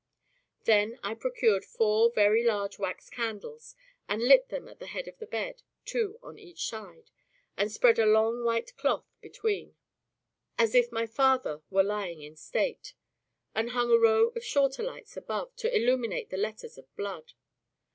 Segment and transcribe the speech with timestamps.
[0.63, 3.75] Then I procured four very large wax candles,
[4.09, 7.11] and lit them at the head of the bed, two on each side,
[7.55, 9.75] and spread a long white cloth between,
[10.57, 12.95] as if my father were lying in state;
[13.53, 17.33] and hung a row of shorter lights above, to illuminate the letters of blood.